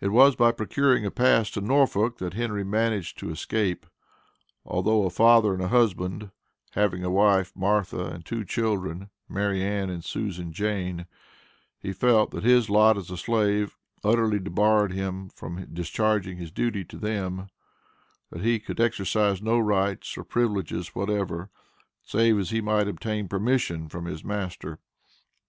It 0.00 0.12
was 0.12 0.36
by 0.36 0.52
procuring 0.52 1.04
a 1.04 1.10
pass 1.10 1.50
to 1.50 1.60
Norfolk, 1.60 2.18
that 2.18 2.34
Henry 2.34 2.62
managed 2.62 3.18
to 3.18 3.30
escape. 3.32 3.86
Although 4.64 5.04
a 5.04 5.10
father 5.10 5.52
and 5.52 5.60
a 5.60 5.66
husband, 5.66 6.30
having 6.74 7.02
a 7.02 7.10
wife 7.10 7.50
(Martha) 7.56 8.06
and 8.06 8.24
two 8.24 8.44
children 8.44 9.10
(Mary 9.28 9.60
Ann 9.60 9.90
and 9.90 10.04
Susan 10.04 10.52
Jane), 10.52 11.06
he 11.80 11.92
felt 11.92 12.30
that 12.30 12.44
his 12.44 12.70
lot 12.70 12.96
as 12.96 13.10
a 13.10 13.16
slave 13.16 13.76
utterly 14.04 14.38
debarred 14.38 14.92
him 14.92 15.28
from 15.28 15.74
discharging 15.74 16.36
his 16.36 16.52
duty 16.52 16.84
to 16.84 16.96
them; 16.96 17.48
that 18.30 18.42
he 18.44 18.60
could 18.60 18.78
exercise 18.78 19.42
no 19.42 19.58
rights 19.58 20.16
or 20.16 20.22
privileges 20.22 20.94
whatever, 20.94 21.50
save 22.04 22.38
as 22.38 22.50
he 22.50 22.60
might 22.60 22.86
obtain 22.86 23.26
permission 23.26 23.88
from 23.88 24.04
his 24.04 24.22
master. 24.22 24.78